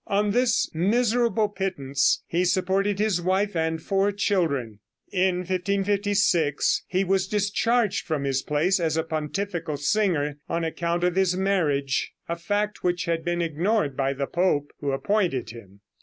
[0.07, 4.79] On this miserable pittance he supported his wife and four children.
[5.11, 11.15] In 1556 he was discharged from his place as a pontifical singer, on account of
[11.15, 15.81] his marriage, a fact which had been ignored by the pope who appointed him.